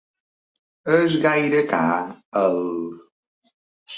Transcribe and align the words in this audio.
És 0.93 1.17
gaire 1.25 1.61
car 1.75 1.91
el...? 2.41 2.57